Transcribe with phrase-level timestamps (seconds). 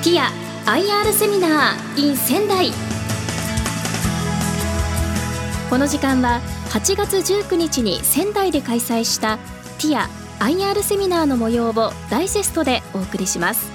[0.00, 0.30] ティア
[0.64, 2.70] IR セミナー in 仙台。
[5.68, 6.40] この時間は
[6.70, 9.38] 8月19日に仙台で開催した
[9.78, 10.08] ティア
[10.38, 13.68] IR セミナーの模様をダイジェストでお送りします。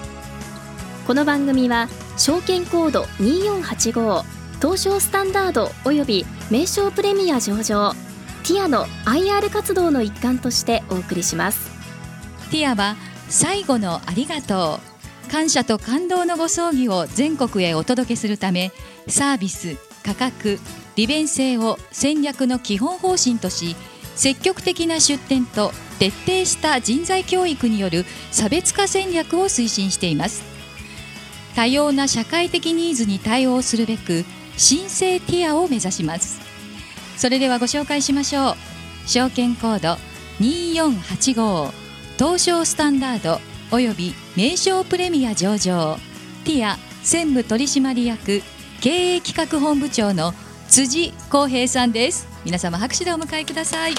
[1.05, 4.23] この番組は証券コード2485
[4.61, 7.91] 東証スタンダードおよび名称プレミア上場
[8.43, 11.69] ティアの IR 活動の一環としてお送りします。
[12.49, 12.95] ティアは
[13.27, 14.92] 最後のありがとう。
[15.31, 18.71] 感謝と感動のご葬儀を全国へお届けするため
[19.07, 20.59] サービス価格
[20.95, 23.75] 利便性を戦略の基本方針とし
[24.15, 30.43] 積極的な出展と徹底した人材教育による差別化戦略を推進しています。
[31.55, 34.25] 多様な社会的ニーズに対応するべく
[34.57, 36.41] 新生ティアを目指します。
[37.17, 38.55] それではご紹介しましょう。
[39.07, 39.97] 証券コード
[40.39, 41.71] 2485
[42.17, 43.52] 東証スタンダード。
[43.73, 45.97] および名称プレミア上場
[46.45, 48.43] ティア専務取締役
[48.81, 50.31] 経営企画本部長の
[50.69, 52.27] 辻光平さんです。
[52.45, 53.93] 皆様拍手でお迎えください。
[53.93, 53.95] 聞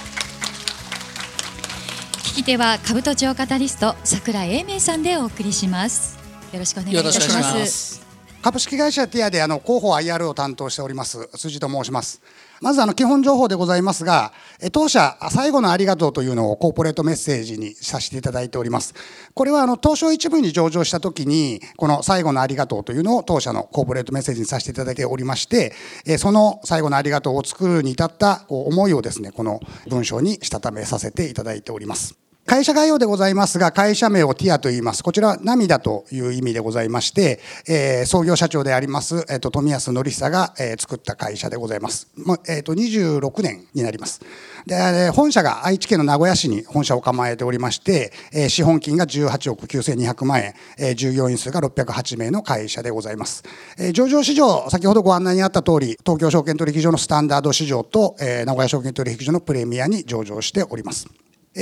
[2.37, 6.21] き手は株都庁カタリスト桜井英明さんでお送りします。
[6.53, 8.04] よろしくお願いいたします。
[8.45, 12.21] 株式会社ティアであの広報 IR を担当しております辻と申します。
[12.61, 14.35] まずあの基本情報でございますが
[14.71, 18.93] 当社最後のありがとうというのをコーポレートメッセージにさせていただいております。
[19.33, 25.73] これはあの東証一部に上場した時にこの最後のありがとうというのを当社のコーポレートメッセージにさせていただいておりまして
[26.19, 32.24] その最後のありがとうを作るに至った思いをですねこの文章にしたためさせていただいております。
[32.47, 35.03] 会社概要でございますが、会社名をティアと言います。
[35.03, 42.11] こちらは涙という意味でございまして、えー、創業社長であります、えっ、ー、と、富安則久が、えー、作った会社でございます。
[42.17, 44.21] まえっ、ー、と、26年になります。
[44.67, 53.43] で、本社が愛知県の名古屋市に本社を構えておりまして、えー、資本金が18億9200万円、えー、従業員数が608名の会社でございます。
[53.79, 61.09] えー、上場市場、先ほどご案内にあった通り、東京証券取引所のスタンダード市場と、えー、名古屋証券取引所のプレミアに上場しております。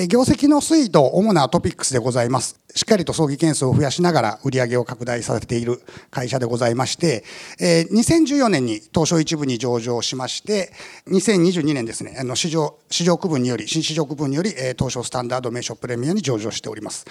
[0.08, 2.58] 業績の推移と主なトピックスでございます。
[2.75, 7.25] しっかりと葬儀件数を増やしながら売上を拡大させている会社でございまして、
[7.60, 10.72] 2014年に東証一部に上場しまして、
[11.08, 17.04] 2022年ですね、あの市場、市場区分により、新市場区分により、東証スタンダード名称プレミアに上場しております。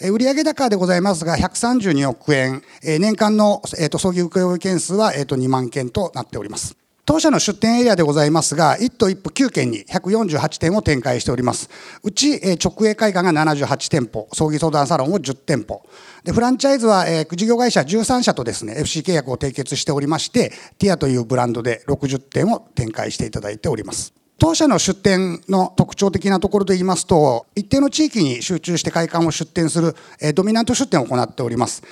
[0.00, 6.79] 売上高でございますが、132億円、年間の、葬儀請負件数は、えー、と2万件となっております。
[7.10, 11.68] 当社の出店エリアでございますが、1都1府9県に148店を展開しております。
[12.04, 15.82] うち、直営会館が78店舗、葬儀相談サロンを10店舗。
[16.22, 24.19] で、フランチャイズは、えー、事業会社13社とですね、FC 契約を締結しておりまして、ティアというブランドで60店を展開していただいております。
[24.40, 31.82] 当社の出店の特徴的なところで言いますと、一定の地域に集中して会館を出店する、えドミナント出店を行っております。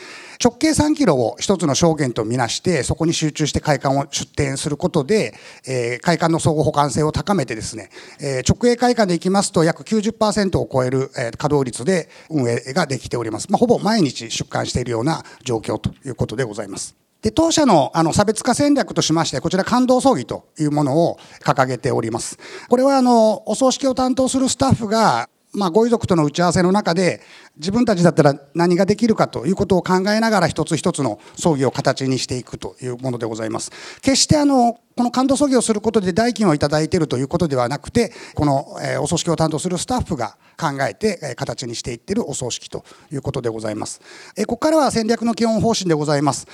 [0.42, 5.34] 直径3キロを一つの証言とみなして、そこに集中して会館を出店することで、
[5.66, 13.48] えー、会館の相互補完性を高めてですね、え、直営会館でいきますと約90%を超える、え、稼働率で運営ができております。
[13.50, 17.07] まあ、ほぼ毎日出館しているような状況ということでございます。
[17.22, 22.38] で当社のあの差別化戦略としまして、こちら感動葬儀というものを掲げております。
[22.68, 27.22] これはあのお葬式を担当するスタッフがまあ、ご遺族との打ち合わせの中で
[27.56, 33.70] 自分たちだったら何ができるかということを考えながら一つ一つの葬儀を形にしていくというものでございます。
[34.02, 44.00] 決してあのこの感動葬儀をすることで代金をいただいているということではなくてこのお葬式を担当するスタッフが考えて形にしていっているお葬式ということでございます。
[44.36, 46.46] えここからは戦略の基本方針でございます。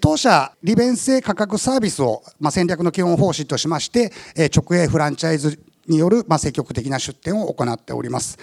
[0.00, 4.12] 当社利便性価格サービスを戦略の基本方針としまして
[4.54, 5.58] 直営フランチャイズ
[5.88, 8.38] による、まあ、積極的な出店を行っております。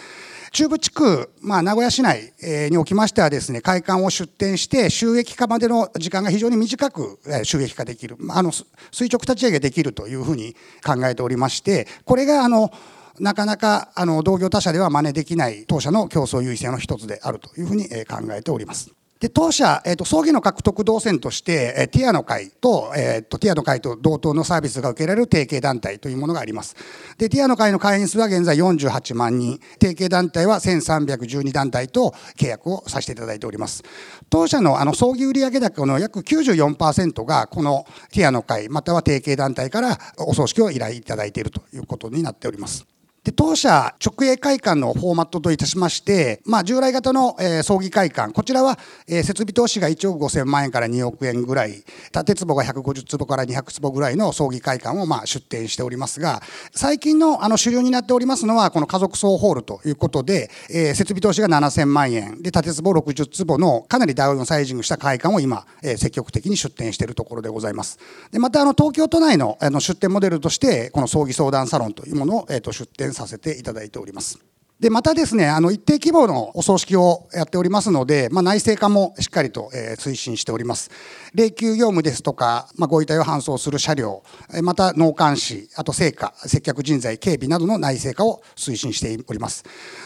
[0.51, 2.31] 中部地区、まあ、名古屋市内
[2.69, 10.55] におきましてはですね、会館を出店して収益化までの時間が非常に短く収益化できる、あの垂直立ち上げできるというふうに
[10.85, 12.71] 考えておりまして、これがあの
[13.19, 18.91] なかなかあの同業他社では真似できない当社の競争優位性の一つであるというふうに考えております。
[19.23, 26.75] で当社、えーと、葬儀の獲得動線として、えー、ティアの会と,、えーと、ティアの会と同等のサービスが受けられる提携団体というものがあります。
[27.17, 33.85] でティアの会の会員数は現在48万人提携団体は1312団体と契約をさせていただいております。
[34.29, 42.85] 当社のあの葬儀売上高の約94%がこのティアの会または提携団体からお葬式を依頼いただいているということになっております。
[43.23, 48.77] で当社直営会館のフォーマットといたしまして、まあ、従来型の、えー、葬儀会館こちらは、
[49.07, 56.41] えー、設備投資が1億5000万円から2億円ぐらい建坪が150坪から200坪ぐらいの葬儀会館を、まあ、出店しておりますが
[56.73, 67.99] 最近のあの主流になっておりますのはこの家族葬ホールということで、えー、設備投資が7000万円で建坪60坪のかなりダウンサイジングした会館を今、えー、積極的に出店しているところでございます。
[68.31, 74.39] でまたあの東京都内のあの出店モデルとしてこの葬儀相談サロンというものを、えー、と出させていただいております。
[74.83, 80.91] で、またですね、あの、一定規模のお葬式をやっておりますので、まあ、内製化もしっかりと、えー、推進しております。
[81.33, 84.23] 霊柩業務ですとか、まあ、ご遺体を搬送する車両、
[84.61, 89.63] また納棺師、あと聖火、接客人材、警備などの内製化を推進しております。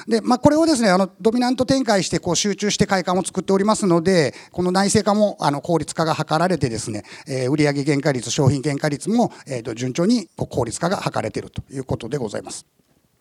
[0.07, 12.76] で、まあ、これをですね、あの、ドミナント展開して、こう、集中して会館を作っておりますので、この内製化も、あの、効率化が図られてですね、えー、売上原価率、商品原価率も、えー、と順調にこう効率化が図れているということでございます。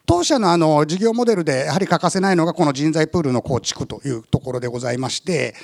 [0.07, 5.55] 当社のあの事業モデルでやはり欠かせないのがこの人材プールの構築というところでございまして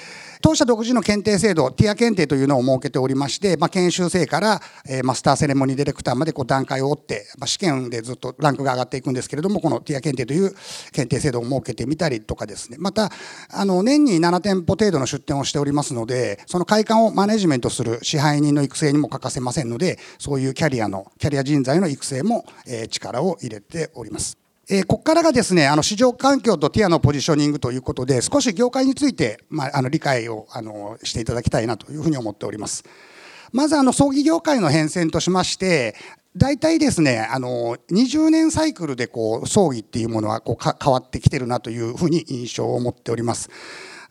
[0.42, 10.52] 当社独自の検定制度ティア検定というのを設けておりまして、まあ、研修生から、えマスターセレモニーディレクターまでこう段階を追って、まあ、試験でずっとランクが上がっていくんですけれどもこのティア検定という
[10.90, 13.10] 検定制度を設けてみたりとかですねまた
[13.50, 24.41] あの年に7店舗程度の出店をしておりますのでその会館をマネジメントする支配人の育成にも欠かせませんのでそういうキャリアのキャリア人材の育成も、え力を入れております。
[24.74, 32.82] え、ここからがですね、あの市場環境とティアのポジショニングということで、少し業界について、まあ、あの理解をあのしていただきたいなというふうに思っております。
[33.52, 35.94] まずあの葬儀業界の変遷としまして、
[36.38, 43.50] 大体ですね、あの20年サイクルでこう葬儀っていうものはこう変わってきてるなというふうに印象を持っております。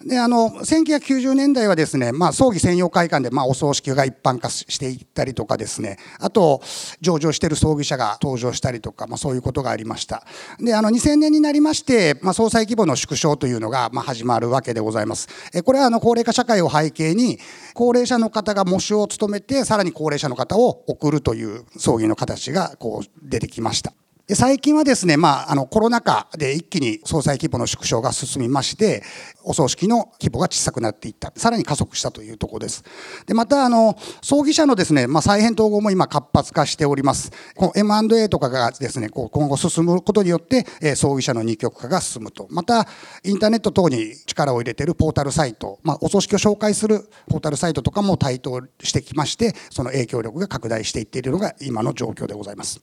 [0.05, 5.97] であの1990年代はですね、まあ、葬儀専用会館で、まあ、お葬式が一般化していったりとかですね。
[6.19, 6.61] あと
[7.01, 10.23] 上場している葬儀社が登場したりとか、まあ、そういうことがありました。
[10.59, 15.27] であの2000年になりまして、まあ、総裁規模の縮小というのが、まあ、始まるわけでございます。
[15.53, 17.39] えこれはあの高齢化社会を背景に
[17.73, 23.93] 高齢者の方が喪主を務めてさらに高齢者の方を送るという葬儀の形がこう出てきました。
[24.31, 29.03] で最近はですね、まあ、あのコロナ禍で一気に総裁規模の縮小が進みまして
[29.43, 31.33] お葬式の規模が小さくなっていった。
[31.35, 32.81] さらに加速したというところです。
[33.25, 37.29] でまたあの葬儀社のですね、まあ、再編統合も今活発化しております。
[37.57, 42.47] この M&A とかがですねこう今後進むことによって、え葬儀社の二極化が進むと。
[42.51, 42.87] また
[43.25, 52.81] インターネット等に力を入れているポータルサイト、まあ、お葬式を紹介するポータルサイトとかも台頭してきましてその影響力が拡大していっているのが今の状況でございます。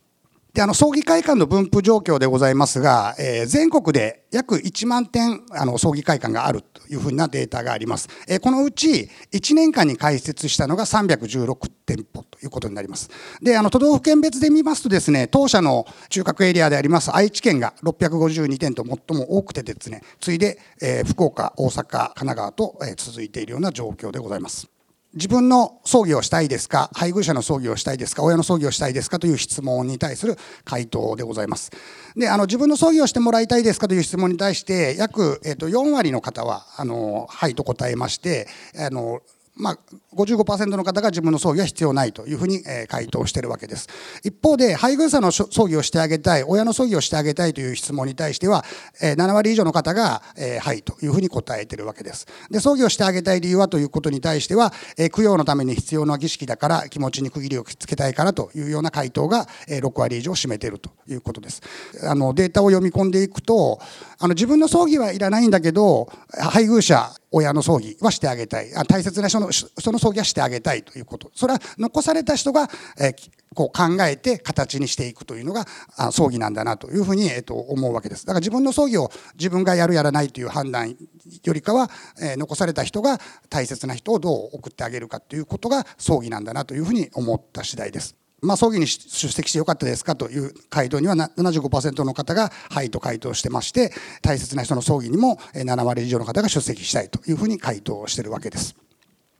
[0.59, 13.09] であの葬儀会館の分布状況でございますが、えー、全国で約1万点あの葬儀会館があるというふうなデータがあります、えー、このうち1年間に開設したのが316店舗ということになります。
[13.41, 24.78] であの都道府県別で見ますとですね当社の中核エリアであります愛知県が652店と最も多くてですね次いで、えー、福岡大阪神奈川と、え続いているような状況でございます。
[25.15, 26.91] 自分の葬儀をしたいですか？
[26.93, 28.23] 配偶者の葬儀をしたいですか？
[28.23, 29.17] 親の葬儀をしたいですか？
[29.17, 31.71] という質問に対する回答でございます。
[32.15, 33.87] であの自分の葬儀をしてもらいたいですか？
[33.87, 38.47] という質問に対して約、えっ、と4割の方はあのはいと答えまして
[38.77, 39.21] あの
[39.59, 39.77] まあ、
[40.15, 43.87] 55%の方が自分の葬儀は必要ないというふうに回答しているわけです。
[44.23, 48.63] 一方で、配偶者の葬儀をしてあげたい、親の葬儀をしてあげたいという質問に対しては、
[49.01, 50.23] 7割以上の方が、
[50.61, 52.25] はいというふうに答えているわけです。
[52.49, 54.73] で、葬儀をしてあげたい理由はということに対しては、
[55.13, 61.61] 供養のために必要な儀式だから、気持ちに区切りをつけたいからというような回答が6割以上を占めているということです。
[62.03, 63.79] あのデータを読み込んでいくと、
[64.21, 68.69] あの自分の葬儀はいらないんだけど、配偶者、親の葬儀はしてあげたい。
[68.87, 71.31] 大切な人のその葬儀はしてあげたいということ。
[71.33, 73.15] それは残された人が、え
[73.55, 75.65] こう考えて形にしていくというのが
[75.97, 78.25] あ葬儀なんだなというふうに、えー、と思うわけです。
[78.25, 80.95] だから自分の葬儀を自分がやるやらないという判断
[81.43, 81.89] よりかは、
[82.21, 88.15] え残された人が大切な人をどう送ってあげるかということが葬儀なんだなというふうに思った次第です。
[88.41, 98.75] まあ、葬儀に出席してよかったですかという回答には75%の方が「はい」と回答してまして大切な人の葬儀にも7割以上の方が出席したいというふうに回答しているわけです。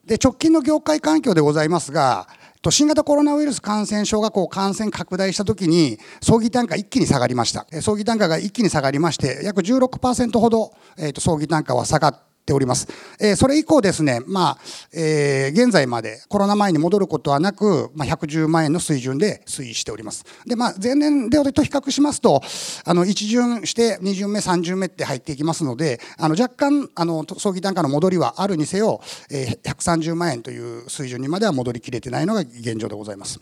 [0.05, 2.27] で直近の業界環境でございますが
[2.71, 12.87] 新型コロナウイルス感染症がこう感染拡大した時に葬儀単価一気に下がりました葬儀単価が一気に下がりまして約16%ほど、えー、と葬儀単価は下がっております。
[13.19, 14.57] えー、それ以降ですね、まあ、
[14.93, 20.25] えー、現在までコロナ前に戻ることはなく、まあ、110万円の水準で推移しております。
[20.45, 22.41] で、まあ、前年でと比較しますと、
[22.85, 33.39] あの、1巡して2巡目、3巡目って入っていきますので、あの、若干、あの、葬儀単価の戻りはあるにせよ、えー、130万円という水準にまでは戻りきれてないのが現状でございます。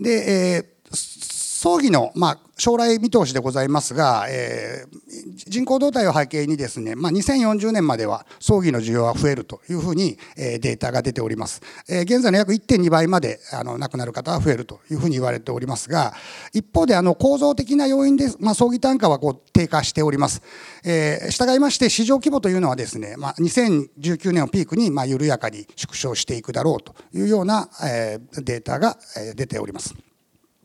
[0.00, 11.62] で、えー葬儀の、まあ、将来見通しでございますが、えー、人口動態を背景にですね、まあ、2040年までは葬儀の需要は増えるというふうに、えー、データが出ております。
[11.88, 16.12] えー、現在の約1.2倍まであの亡くなる方は増えるというふうに言われておりますが、
[16.52, 20.42] 一方であの構造的な要因で、まあ、葬儀単価はこう低下しております。
[20.84, 28.98] えー、従いまして市場規模というのはですね、まあ、2019年をピークにまあ緩やかに縮小していくだろうというような、えー、データが
[29.34, 29.94] 出ております。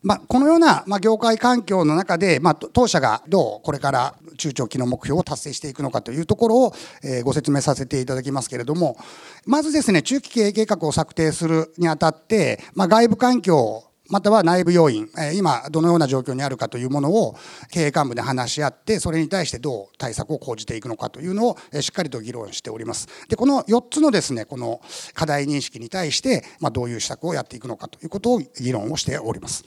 [0.01, 8.97] まあ、このような、まあ、業界環境の中で、まあ、当社がどうこれから中長期の目標を達成していくのかというところを、えー、ご説明させていただきますけれども
[9.45, 17.35] まずですね中期経営計画を策定するにあたって、まあ、外部環境または内部要因、今どのような状況にあるかというものを
[17.71, 23.07] 経営幹部で話し合ってそれに対してどう対策を講じていくのかというのをしっかりと議論しております。
[23.29, 24.81] でこの4つのですねこの
[25.13, 29.63] 課題認識に対して、ま、どういう施策をやっていくのかということを議論をしております。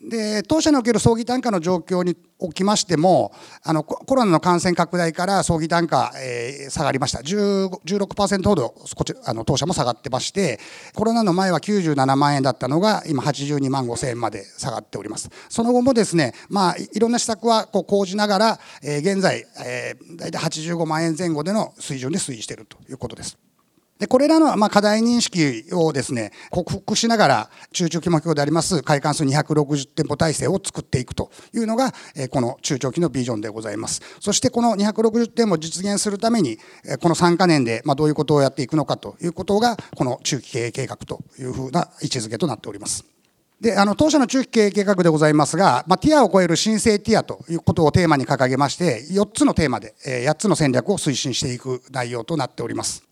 [0.00, 3.32] で当社における葬儀単価の状況におきましても
[3.62, 7.20] あのコロナの感染拡大から葬儀単価、えー、下がりました。
[7.20, 10.58] 16%ほどこちあの当社も下がってまして
[10.94, 15.30] コロナの前は97万円だったのが今82万5千円まで下がっております。
[15.48, 23.38] その後もですねまあいろんな施策はこう講じながら、えー、現在、えー、大体85万円前後での水準で推移しているということです。
[24.02, 31.92] でこれらのま課題認識をですね克服しながら中長期目標であります会館数260店舗体制を作っていくというのが
[32.30, 34.02] この中長期のビジョンでございます。
[34.18, 36.58] そしてこの260店を実現するために
[37.00, 43.04] この3か年でまどういうことをやっていくのかということがこの中期経営計画というふうな位置づけとなっております。
[43.60, 53.11] であの当社の中期経営計画でございますが、まあ、ティアを超える新生ティアということをテーマに掲げまして4つのテーマで8つの戦略を推進していく内容となっております。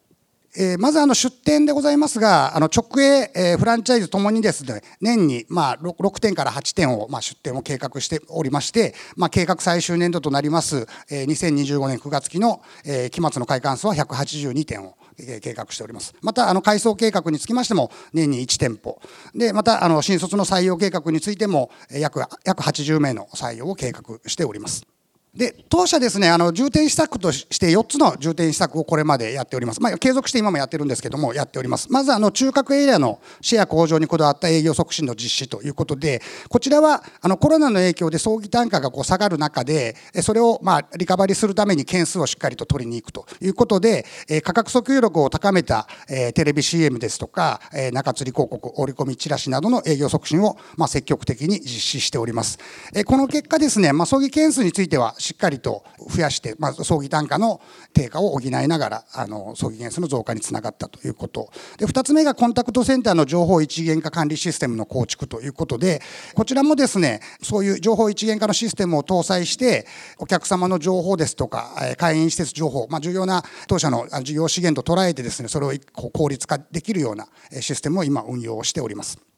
[0.57, 14.97] えー、まずあの出店でございますが、あの直営、えー、フランチャイズともにですね、年にまあ 6, 6店から8店をまあ出店を計画しておりまして、まあ、計画最終年度となります、えー、2025年9月期の、えー、期末の開館数は182店を
[15.41, 16.15] 計画しております。
[16.23, 19.01] また、改装計画につきましても、年に1店舗。
[19.35, 24.87] で、また、あの、新卒の採用計画についても、約、約80名の採用を計画しております。
[25.35, 31.91] で当社ですねあの重点施策として4つの重点施策をこれまでやっております、まあ、継続して今もやってるんですけどもやっております。
[31.91, 44.05] まずあの中核エリアのシェア向上にこだわった営業促進の実施ということでこちらはあのコロナの影響で葬儀単価がこう下がる中でそれをまあリカバリーするために件数をしっかりと取りに行くということで
[44.43, 47.61] 価格訴求力を高めたテレビ CM ですとか
[47.93, 52.59] 中吊り広告折り込みチラシなどの営業促進をまあ積極的に実施しております。
[53.07, 57.61] この結果ですね、まあ、葬儀件数についてはしっかりと増やして、まあ、葬儀単価の
[57.93, 66.01] 低下を補いながらあの葬儀件数の増加につながったということで2つ目がコンタクトセンターの情報一元化管理システムの構築ということで
[66.35, 69.87] こちらもですねそういう情報一元化のシステムを搭載して
[70.19, 77.29] お客様の情報ですとか会員施設情報、まあ、重要な当社の事業資源と捉えてですねそれを効率化できるような
[77.61, 79.30] システムを今運用しております。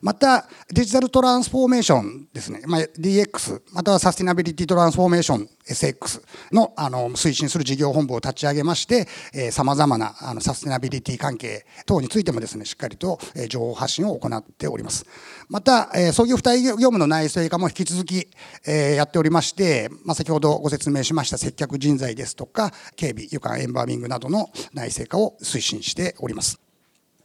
[0.00, 9.06] またデジタルトランスフォーメーションですね、まあ、DX またはサスティナビリティトランスフォーメーション SX のあの推進する事業本部を立ち上げまして
[9.52, 13.18] さまざまなあのサスティナビリティ関係等についてもですねしっかりと
[13.48, 15.06] 情報発信を行っております。
[15.48, 18.28] また創業付帯業務の内製化も引き続き
[18.66, 26.71] やっておりまして、まあ、先ほどご説明しました接客人材ですとか警備床エンバーミングなどの内製化を推進しております。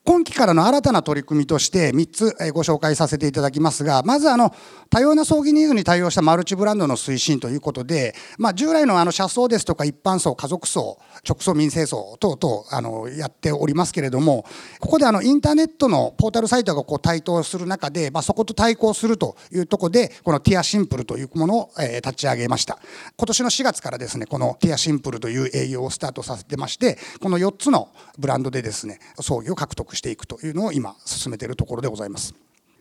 [0.07, 4.55] 今期からの新たな取り組みとして3つご紹介させていただきますがまずあの
[4.89, 10.97] 多様な葬儀ニーズに対応したマルチブランドの推進ということで、まあ、従来のあの車窓ですとか一般層家族層
[11.27, 14.45] 直送民生層等々あのやっておりますけれども
[14.79, 22.79] ここであのインターネットのポータルサイトがこう台頭する中で、まあ、そこと対抗するというところでこのティアシンプルというものを、え立ち上げました。
[23.17, 32.33] 今年の4月からですねこのティアシンプルという営業をスタートさせてましてこの4つのブランドでですね葬儀を獲得していくというのを今進めているところでございます。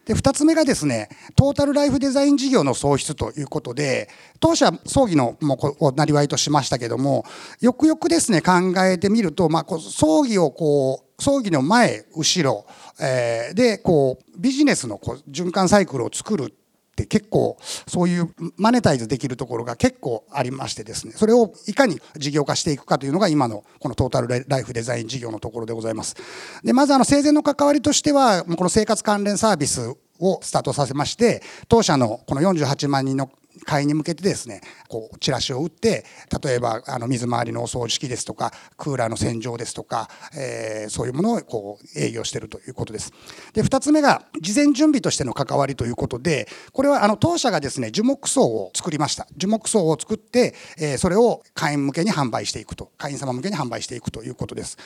[0.06, 4.08] で2つ目がですねトータルライフデザイン事業の創出ということで
[4.38, 7.25] 当社葬儀のもこなりわいとしましたけども
[7.61, 8.52] よくよくですね考
[8.85, 12.66] えてみると、まあ、こう葬儀をこう葬儀の前後ろ、
[13.00, 16.54] えー、でこうビジネスのこう循環サイクルを作る
[17.03, 26.17] って結構そういうマネタイズできるところが結構ありましてですねそれをいかに事業化していくかというのが今のこのトータルライフデザイン事業のところでございます。
[26.65, 33.31] でまずあの生前の関わりとしてはこの生活関連サービスをスタートさせまして当社のこの48万人の
[33.64, 36.04] 会員に向けてですねこうチラシを打って
[36.42, 43.12] 例えばあの水回りのお掃除機ですとかクーラーの洗浄ですとか、えー、そういうものをこう営業しているということです。
[43.52, 54.76] で2つ目が事前準備としての関わりということでこれはあの当社がですね樹木葬を作りました樹木葬を作って、えー、それを会員向けに販売していくと会員様向けに販売していくということです。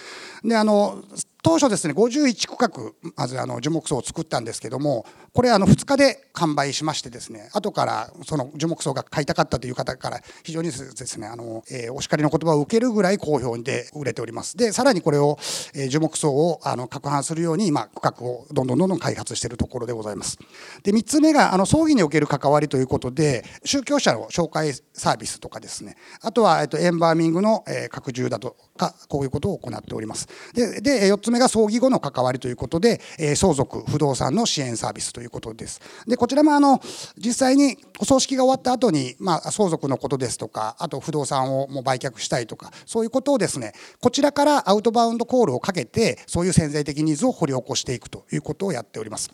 [0.44, 1.02] であの
[1.42, 14.56] 当初ですね51区画まずあの樹木葬を作ったんですけどもこれあの2日で完売しましてですね後からその樹木葬が買いたかったという方から非常にですねあの、えー、お叱りの言葉を受けるぐらい好評で売れております。
[14.56, 15.38] でさらにこれを、
[15.74, 20.38] えー、樹木葬をあの拡販するように今区画をどんどんどんどん開発しているところでございます。
[20.82, 25.96] で3つ目があの葬儀における関わりということで宗教者の紹介サービスとかですね。
[26.20, 30.28] あとは、えっと、エンバーミングの、えー、拡充だとかこういうことを行っております。
[30.54, 35.80] でで4つ目が葬儀後の関わりということで、え相続不動産の支援サービスということです。
[36.06, 36.80] でこちらもあの
[37.16, 49.30] 実際にお葬式が終終わった後にまあ、相続のことですとかあと不動産をもう売却したいとかそういうことをですねこちらからアウトバウンドコールをかけてそういう潜在的ニーズを掘り起こしていくということをやっております。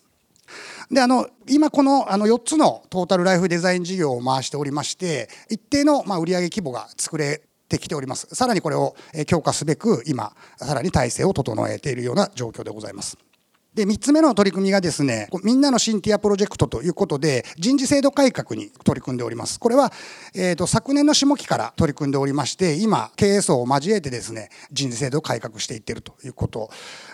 [0.90, 8.94] であの今このあの4つのトータルライフデザイン事業を回しておりまして一定のまあ売上規模が作れてきておりますさらにこれを
[9.26, 13.18] 強化すべく今さらに体制を整えているような状況でございます
[13.76, 19.60] で3つ目の取り組みがですねみんなのシンティアプロジェクトということで人事制度改革に取り組んでおります。
[19.60, 19.92] これは、
[20.34, 26.70] えーと、昨年の下期から取り組んでおりまして今経営層を交えてですね人事制度を改革していってるということ。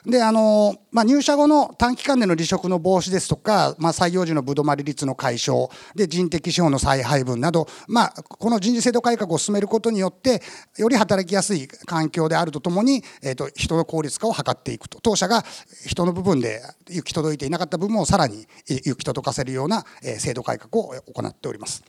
[0.07, 10.40] であの、まあ、入社後の短期間での離職の防止ですとか、まあ、採用時のぶどまり率の解消で人的資本の再配分など、まあ、この人事制度改革を進めることによって
[10.78, 15.00] より働きやすい環境であるとともに、えーと人の効率化を図っていくと。
[15.02, 15.45] 当社が
[15.87, 16.51] 人の部分で
[16.88, 19.85] 行き届いていなかった部分をさらに行き届かせるような
[20.18, 21.82] 制度改革を行っております。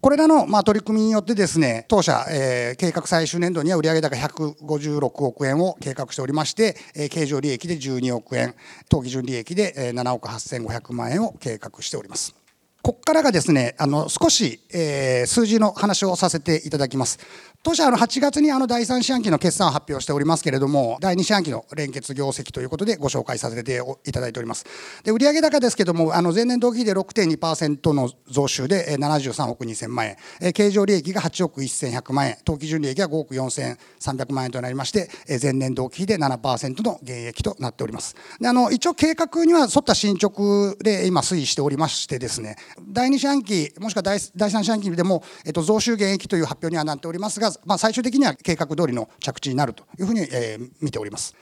[0.00, 6.76] これらのま取り組みによってですね当社計画最終年度には売上高156億円を計画しておりまして
[7.10, 8.54] 経常利益で12億円
[8.88, 12.36] 当期純利益で7億8500万円を計画しております。
[12.80, 17.18] ここからがですねあの少し、えー、数字の話をさせていただきます。
[17.64, 24.64] 当社あの8月にあの第3四半期の決算を発表しておりますけれども第2四半期の連結業績ということでご紹介させていただいております。
[25.02, 30.06] で売上高ですけれどもあの前年同期で6.2%の増収で73億2000万
[30.40, 30.52] 円。
[30.52, 32.36] 経常利益が8億1100万円。
[32.44, 35.10] 当期純利益が5億4300万円となりまして
[35.42, 38.14] 前年同期比で7%の減益となっております。
[38.40, 42.56] であの一応計画には沿った進捗で今推移しておりましてですね
[42.88, 51.34] 第2四半期もしくは第第3四半期でも、えっと、増収減益という発表にはなっておりますがまあ、最終的には計画通りの着地になるというふうに、えー、見ております。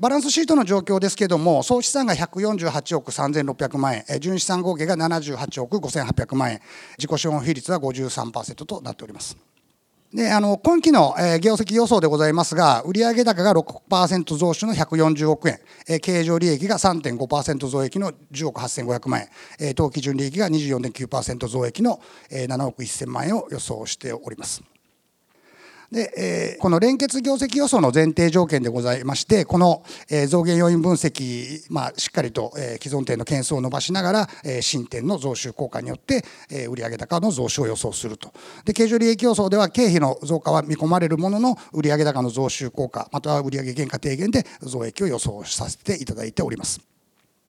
[0.00, 6.60] バランスシートの状況ですけれども、総資産が148億3600万円、純資産合計が78億5800万円、
[6.98, 9.36] 自己資本比率は53%となっております。
[10.14, 21.98] であの今期の、えー、業績予想でございますが、売上高が6%増収の140億円、えー、経常利益が3.5%増益の10億8500万円、えー、当期純利益が24.9%増益の、
[22.30, 24.62] えー、7億1000万円を予想しております。
[25.92, 26.10] で、
[26.56, 38.32] え、この連結業績予想の前提条件でございまして、この、え、増減要因分析、まあ、しっかりと、え、既存店の件数を伸ばしながら、えー、新店の増収効果によって、え、売上高の増収を予想すると。
[38.64, 46.80] で、経常利益予想では経費の増加は見込まれるものの、売上高の増収効果、または売上原価低減で増益を予想させていただいております。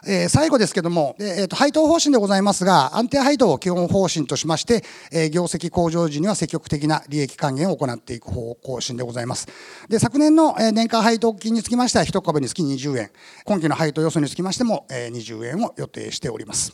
[0.06, 9.48] えー、最後ですけども、えー、と配当方針でございますが、安定配当を基本方針としまして、えー、業績向上時には積極的な利益還元を行っていく方針でございます。
[9.90, 13.12] で昨年の年間配当金につきましては、1株につき20円、
[13.46, 16.74] 今期の配当予想につきましてもえ20円を予定しております。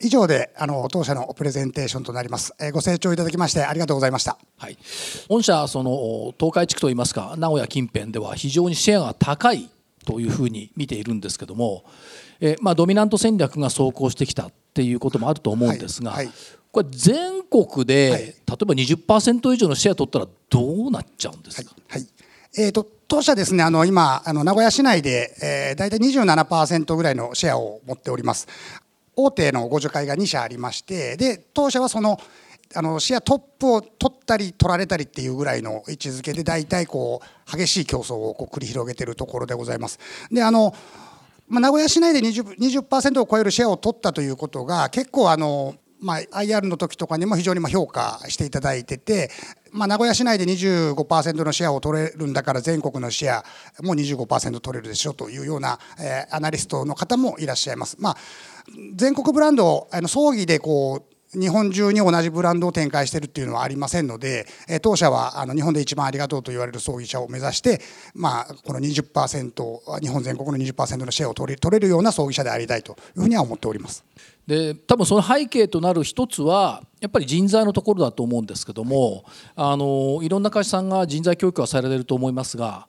[0.00, 2.54] 以上であの当社のプレゼンテーションとなります。
[2.60, 4.36] えー、ご清聴いただきましてありがとうございました。
[4.58, 4.76] はい。
[5.28, 9.70] 御社その東海地区といいますか名古屋近辺では非常にシェアが高い
[10.04, 11.84] というふうに見ているんですけども、
[12.40, 16.34] えまあ、ドミナント戦略が走行してきたっていうこともあると思うんですが、はいはい、
[16.70, 22.06] これ全国で、はい、例えば20%以上のシェア取ったらどうなっちゃうんですか、はい
[22.58, 28.48] えーと、当社ですねあの今あの名古屋市内で、えー、大体27%ぐらいのシェアを持っております。
[29.18, 32.20] 大手の互助会が2社ありましてで当社はその
[32.74, 39.98] あのシェアトップを取ったり取られたりっていうぐらいの位置づけで大体こう激しい競争をこう繰り広げているところでございます。
[40.30, 40.74] であの
[41.48, 49.30] まあ、名古屋市内で 20%, 20を超えるシェアを取ったということが結構あの、まあ、IR の時とかにも非常にまあ評価していただいてて、
[49.72, 53.44] まあ、名古屋市内で25%のシェアを取れるんだから全国のシェア
[53.82, 57.96] も25%取れるでしょというような、えー、アナリストの方もいらっしゃいます。
[58.00, 58.16] まあ、
[58.94, 67.80] 全国ブランドあの葬儀でこう日本中に同じブランドを展開しているっていうのはありませんので、え当社はあの日本で一番ありがとうと言われる葬儀社を目指して、
[68.14, 74.04] まあ、この20%日本全国の20%のシェアを取れ取れるような葬儀社でありたいというふうには思っております。
[74.46, 79.24] で多分その背景となる一つはやっぱり人材のところだと思うんですけども
[79.56, 82.86] あのいろんな会社さんが人材教育はされてると思いますが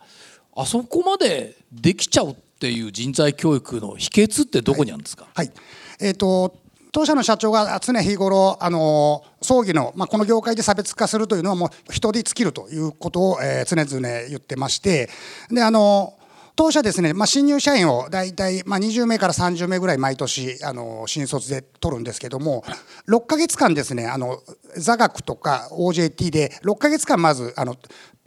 [0.56, 5.56] あそこまでできちゃうっていう人材教育の秘訣ってどこにあるんですか、はい、はい、
[6.00, 6.67] えーと
[6.98, 15.08] 当社の社長が常日頃あの葬儀の、まあ、この業界で差別化するというのはもう人で尽きるということを、えー、常々言ってまして
[15.52, 16.16] であの
[16.56, 22.64] 当社ですね、まあ、新入社員を大体、まあ、20名から30名ぐらい毎年あの新卒で取るんですけども
[23.08, 24.40] 6か月間ですねあの
[24.76, 27.76] 座学とか OJT で6か月間まずあの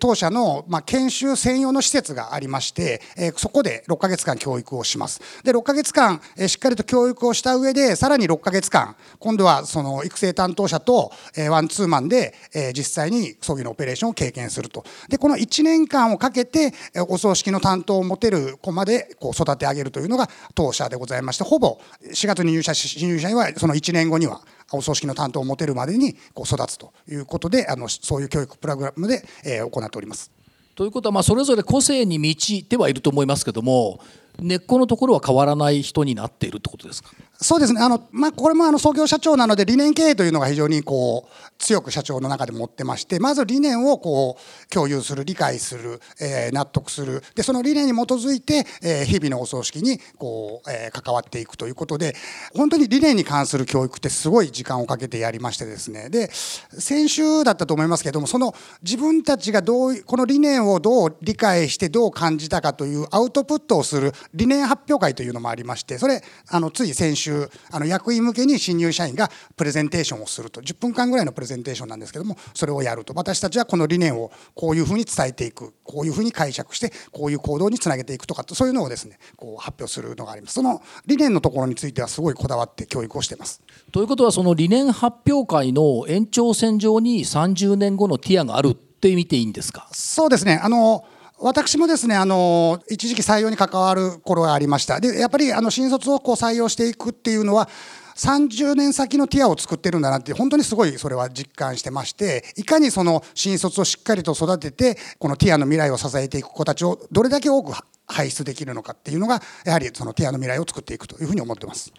[0.01, 5.21] 当社の、ま、研修専用の施設がありまして、え、そこで6ヶ月間教育をします。
[5.45, 14.85] で、6ヶ月間、え、しっかりと教育をした上で、さらに6ヶ月間、今度はその育成担当者と、え、ワンツーマンで、え、実際に葬儀のオペレーションを経験すると。
[15.09, 21.79] で、この1年間をかけて、え、お葬式の担当を持てる子までこう育て上げるというのが当社でございまして、ほぼ
[22.13, 24.41] 4月に入社し、新入社員はその1年後には
[24.73, 30.31] お葬式の担当を持てるまでにこう育つということであのそういう教育プログラムで、え、行っております。
[30.75, 34.01] ということはまそれぞれ個性に満ちてはいると思いますけども
[34.39, 37.11] 根っこのところは変わらない人になっているってことですか？
[37.43, 37.81] そうですね。
[37.81, 47.23] あの、まあ、これもあの創業社長なので理念経営というのが非常にこう強く社長の中で持ってましてまず理念をこう共有する理解する、えー、納得する。
[47.35, 52.15] でその理念に基づいて、えー、日々のお葬式にこう、えー、関わっていくということで
[52.55, 56.11] 本当に理念に関する教育ってすごい時間をかけてやりましてですね。
[56.11, 67.30] で先週だったと思いますけどもその自分たちがどうこの理念をどう理解してどう感じたかというアウトプットをする理念発表会というのもありましてそれあのつい先週
[67.71, 70.61] あの役員向けに新入社員がプレゼンテーションをすると。
[70.61, 73.13] 10分間ぐらいのプレゼンテーションなんですけどもそれをやると。
[73.15, 75.75] 私たちはこの理念をこういうふうに伝えていく。
[75.85, 80.55] こういうふうに解釈してこういう行動につなげていくとかそういうのをですねこう発表するのがあります。
[80.55, 83.61] その理念のところについてはすごいこだわって教育をしています。
[83.93, 89.89] ということはその理念発表会の延長線上に30年後のティアがあるって見ていいんですか？
[89.93, 90.61] そうですね。
[90.63, 91.05] あの
[91.43, 97.69] 私もですねあの一時期採用に関わる頃がありましたでやっぱりあの新卒をこう採用していくっていうのは
[98.17, 107.73] 30年先のティアを作ってるんだなって本当にすごいそれは実感してましていかにその新卒をしっかりと育ててこのティアの未来を支えていく子たちをどれだけ多く
[108.07, 111.93] 輩出できるのかっていうのがやはりそのティアの未来を作っていくというふうに思ってます。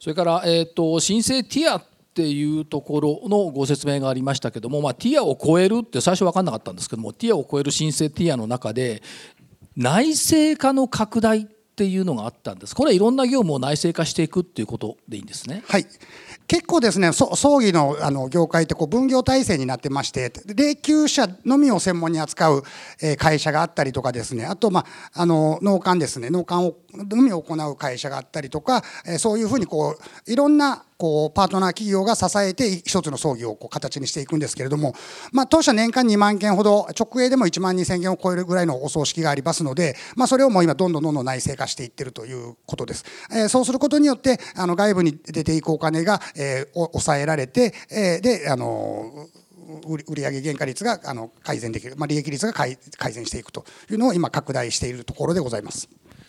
[0.00, 1.82] それから、えーと、新生ティア
[2.16, 9.02] っていうところのご説明がありましたけども、まあ、ティアを超えるって最初分かんなかったんですけどもティアを超える新生ティアの中で
[9.76, 11.44] 内製化の拡大っ
[11.76, 12.74] ていうのがあったんです。
[12.74, 15.62] これはいろんな業務を内製化していくっていうことでいいんですね。
[15.68, 15.86] はい。
[16.48, 22.62] 結構ですね葬儀のあの業界ってこう分業体制になってまして霊柩車のみを専門に扱う
[23.18, 24.46] 会社があったりとかですね。
[24.46, 26.30] あと、まあ、あの納棺ですね。
[26.30, 28.82] 納棺をのみを行う会社があったりとか
[29.18, 34.94] そういうふうにこういろんなこうパートナー企業が支えて一つの葬儀をこう形にしていくんですけれども、
[35.32, 43.04] まあ、当社年間2万件ほど直営でも1万2000件を超えるぐらいのお葬式がありますので、まあ、それをもう今どんどんどんどん内製化していってるということです。
[43.30, 49.28] えー、そうすることによってあの外部に出ていくお金が、えー、抑えられて、えー、であの
[49.86, 52.76] 売上原価率があの改善できる、まあ、利益率が改
[53.12, 55.88] 善していくというのを今拡大しているところでございます。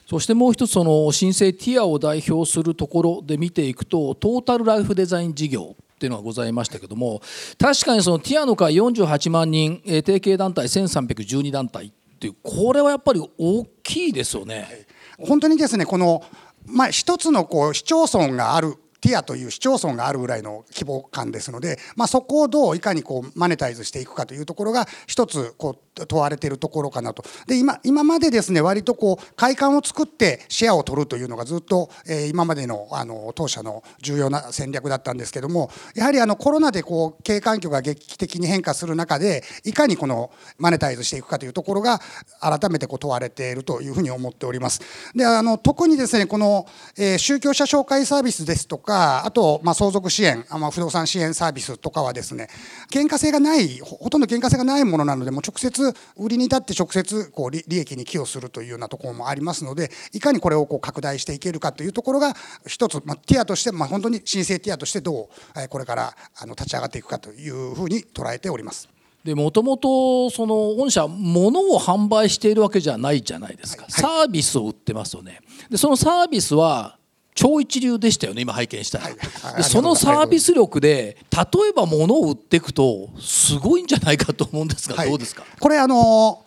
[0.09, 7.21] そしてもう一つその新生ティアを代表するところで見ていくとトータルライフデザイン事業っていうのがございましたけども
[7.59, 14.87] 確かにそのティアの会48万人提携団体1312団体っていうこれはやっぱり大きいですよね。
[15.19, 16.23] 本当にですねこの
[16.67, 41.99] まあ、一つのこう市町村があるティアという市町村があるぐらいの規模感ですので、まあ、そこをどういかにこうマネタイズしていくかというところが一つこう問われているところかなとで今今までですね割とこう会館を作ってシェアを取るというのがずっと、えー、今までのあの当社の重要な戦略だったんですけどもやはりあのコロナでこう経営環境が劇的に変化する中でいかにこのマネタイズしていくかというところが
[42.39, 44.81] 改めてこう問われているというふうに思っております。
[45.15, 52.47] であの特にですねこの、えー、宗教者紹介サービスですとかあと、まあ、相続支援、まあ、不動産支援サービスとかはですね
[52.91, 62.33] 原価性がないほとんど原価性がないものなのでもう直接売りに立って直接こう利益に寄与するというようなところもありますのでいかにこれをこう拡大していけるかというところが
[62.65, 68.89] 一つ、まあ、ティアとして、まあ、本当に申請ティアとしてどうこれからあの立ち上がっていくかというふうに捉えております。
[69.23, 75.41] でもともとその御社物を販売しているわけじゃないじゃないですか、はい、サービスを売ってますよね。
[75.69, 76.97] でそのサービスは
[77.37, 79.15] 超一流でしたよね今拝見したら、はい。
[79.57, 85.09] でそのサービス力で例えば物を売っていくとすごいんじゃないかと思うんですが、はい。
[85.09, 85.43] どうですか？
[85.59, 86.43] これあの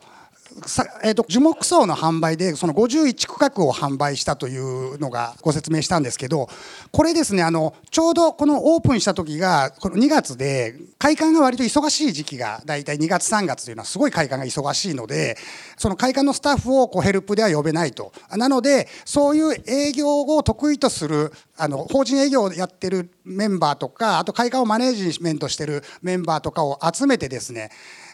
[1.03, 6.49] えー、と樹木葬の販売でその51区画を販売したというのがご説明したんですけど
[6.91, 15.37] これですねあのちょうどこのオープンした時がこの2月で開館が割と忙しい時期が大体2月3月というのはすごい開館が忙しいので
[15.77, 18.11] その会館のスタッフをこうヘルプでは呼べないと。
[18.35, 27.69] なのでそういう営業を得意とするあの法人営業をやってるメンバーとかあと会館をマネージメントしてるメンバーとかを集めてですね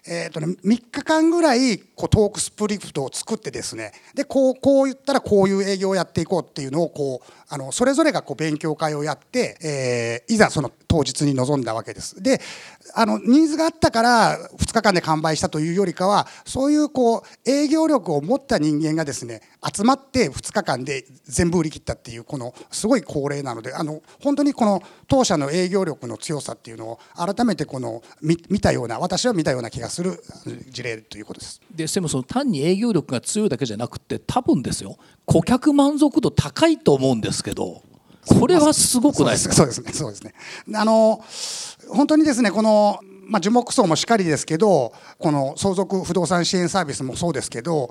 [0.10, 12.22] えーとね、3日間ぐらいこうトークスクリプトを作ってですねでこうこう言ったらこういう営業をやっていこうっていうのをこうあのそれぞれがこう勉強会をやって、えーいざその当日に臨んだわけです。
[12.22, 12.42] で
[12.96, 30.24] あのニーズがあったから2日間で完売したというよりかはそういうこう営業力を持った人間がですね集まって2日間で全部売り切ったっていうこのすごい恒例なのであの本当にこの当社の営業力の強さっていうのを改めてこの見たような私は見たような気がする
[30.70, 31.62] 事例ということです。
[31.76, 37.82] ででもその単に営業力が強いだけじゃなくて多分ですよ顧客満足度高いと思うんですけど
[38.28, 39.56] これはすごくないですか？
[39.56, 39.94] そうですね。
[39.94, 40.34] そうですね。
[40.76, 41.24] あの
[41.90, 47.90] 本当にですねこのまあ、樹木葬もしっかりですけどこの相続不動産支援サービスもそうですけど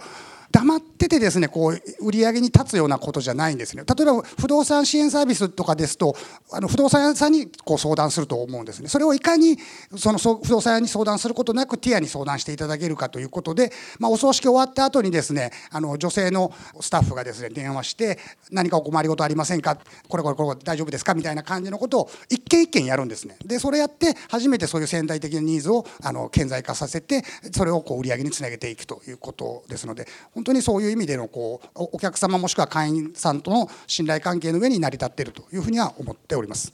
[0.51, 3.85] 黙っててですねこう売り上げに立つようなことじゃないんですね。
[3.85, 6.17] 例えば不動産支援サービスとかですと
[6.53, 8.89] あの不動産屋さんにこう相談すると思うんですね。
[8.89, 9.59] それをいかに
[9.97, 18.19] その不動産屋に相談することなくティアに相談していただけるかということで、まあ、お葬式終わった後にですねあの女性のスタッフがですね電話して
[18.51, 19.79] 何かお困りごとありませんか？
[20.09, 21.15] これこれこれ大丈夫ですか？
[21.15, 23.37] みたいな感じのことを一件一件やるんですね。
[23.45, 36.72] でそれやって初めてそういう潜在的なニーズをあの顕在化させてそれをこう売り上げにつなげていくということですので本当にそういういう意味でのこうお客様もしくは会員さんとの信頼関係の上に成り立っているというふうには思っております。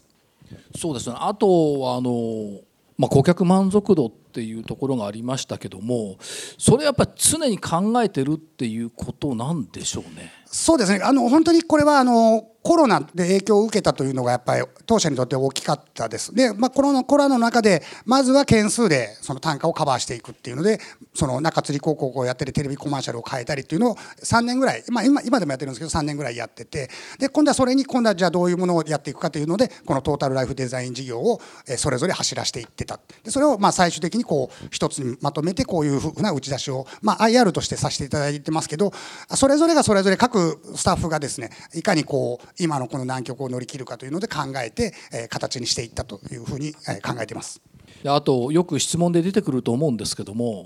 [0.76, 2.60] そうですねあとあの、
[2.98, 6.16] まあ、顧客満足度っていうところがありましたけども
[6.58, 10.32] それやっぱり常に考えてるっていうことなんでしょうね。
[10.46, 16.32] そうですねあの本当にこれはあのコロナで影響を受けたというのがやっぱり当社にとって大きかったです。
[16.32, 20.78] で、まあ、コロナコロナの中でまずは件数でその単価をカバーしていくっていうので
[21.12, 38.92] その中吊り広告をやったりテレビコマーシャルを変えたりっていうのを3年ぐらい、まあ、今今でもやってるんですけど3年ぐらいやっててで今度はそれに今度はじゃあどういうものをやっていくかというのでこのトータルライフデザイン事業をえそれぞれ走らせていってたでそれをまあ最終的にこう一つにまとめてこういうふうな打ち出しを、まあ、IR としてさせていただいてますけど
[39.34, 47.60] それぞれがそれぞれ各スタッフがですねいかにこう今のこの難局を乗り切るかというので考えて、え形にしていったというふうにえ考えてます。
[48.06, 50.64] あとよく質問で出てくると思うんですけども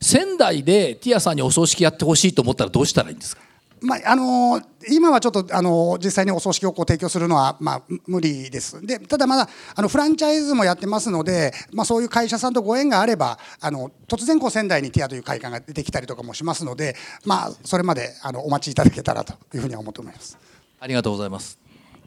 [0.00, 3.42] 仙台でティアさんにお葬式やってほしいと思ったらどうしたらいいんですか？
[3.80, 4.60] まああの
[4.90, 20.38] 今はちょっとあの実際にお葬式をこう提供するのは、まあ、む無理ですでただまだあのフランチャイズもやってますので、まあ、そういう会社さんとご縁があればあの突然こう仙台にティアという会館が出てきたりとかもしますので、まあ、それまであのお待ちいただけたらというふうには思っております。
[20.80, 21.58] ありがとうございます。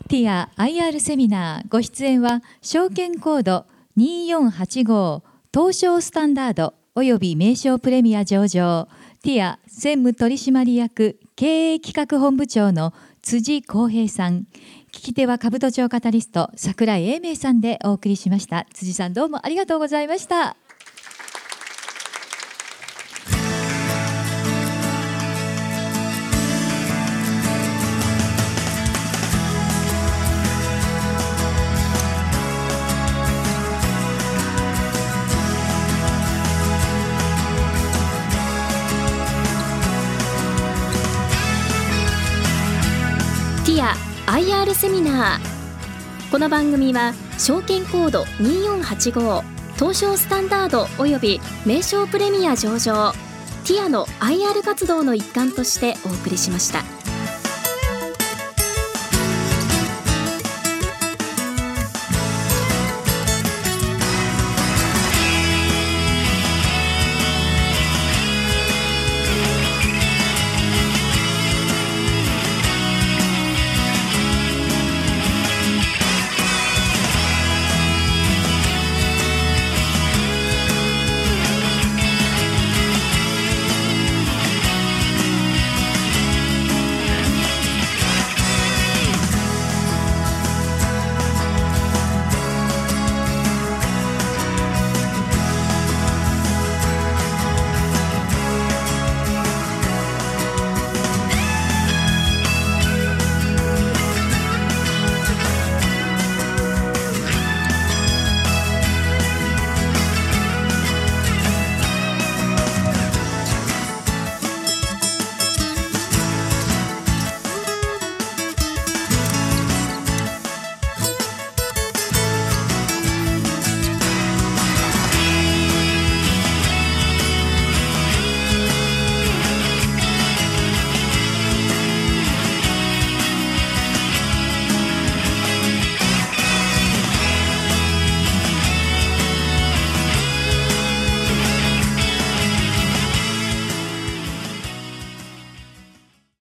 [0.07, 3.65] ティア IR セミナーご出演は証券コード
[3.97, 5.21] 2485
[5.53, 8.87] 東証スタンダードおよび名称プレミア上場
[9.23, 14.45] ティア専務取締役経営企画本部長の辻康平さん。
[14.91, 18.67] 聞き手は株都庁カタリスト桜井英明さんでお送りしました。
[18.75, 20.55] 辻さんどうもありがとうございました。
[44.31, 49.43] IR セミナーこの番組は証券コード2485
[49.75, 53.11] 東証スタンダードおよび名称プレミア上場
[53.65, 57.00] ティアの IR 活動の一環としてお送りしました。